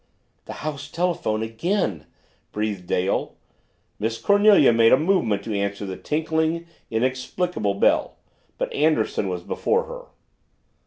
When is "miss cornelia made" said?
3.99-4.91